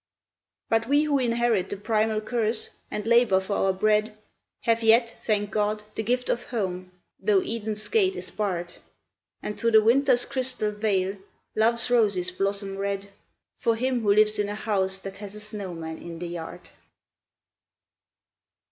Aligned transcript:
But 0.67 0.87
we 0.89 1.03
who 1.03 1.19
inherit 1.19 1.69
the 1.69 1.77
primal 1.77 2.21
curse, 2.21 2.71
and 2.89 3.05
labour 3.05 3.39
for 3.39 3.53
our 3.55 3.71
bread, 3.71 4.17
Have 4.61 4.81
yet, 4.81 5.15
thank 5.21 5.51
God, 5.51 5.83
the 5.93 6.01
gift 6.01 6.27
of 6.27 6.41
Home, 6.45 6.91
though 7.19 7.41
Eden's 7.41 7.87
gate 7.87 8.15
is 8.15 8.31
barred: 8.31 8.77
And 9.43 9.59
through 9.59 9.69
the 9.73 9.83
Winter's 9.83 10.25
crystal 10.25 10.71
veil, 10.71 11.17
Love's 11.55 11.91
roses 11.91 12.31
blossom 12.31 12.79
red, 12.79 13.11
For 13.59 13.75
him 13.75 14.01
who 14.01 14.11
lives 14.15 14.39
in 14.39 14.49
a 14.49 14.55
house 14.55 14.97
that 14.97 15.17
has 15.17 15.35
a 15.35 15.39
snowman 15.39 15.99
in 15.99 16.17
the 16.17 16.29
yard. 16.29 16.69